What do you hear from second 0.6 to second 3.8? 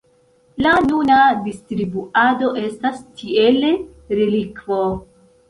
La nuna distribuado estas tiele